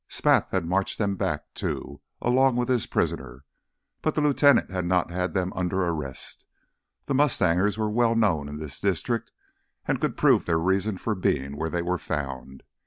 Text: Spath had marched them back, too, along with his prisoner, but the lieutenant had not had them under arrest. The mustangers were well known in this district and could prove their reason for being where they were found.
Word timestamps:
Spath 0.07 0.49
had 0.49 0.65
marched 0.65 0.97
them 0.97 1.15
back, 1.15 1.53
too, 1.53 2.01
along 2.23 2.55
with 2.55 2.69
his 2.69 2.87
prisoner, 2.87 3.45
but 4.01 4.15
the 4.15 4.21
lieutenant 4.21 4.71
had 4.71 4.83
not 4.85 5.11
had 5.11 5.35
them 5.35 5.53
under 5.55 5.83
arrest. 5.85 6.43
The 7.05 7.13
mustangers 7.13 7.77
were 7.77 7.87
well 7.91 8.15
known 8.15 8.49
in 8.49 8.57
this 8.57 8.81
district 8.81 9.31
and 9.87 10.01
could 10.01 10.17
prove 10.17 10.47
their 10.47 10.57
reason 10.57 10.97
for 10.97 11.13
being 11.13 11.55
where 11.55 11.69
they 11.69 11.83
were 11.83 11.99
found. 11.99 12.63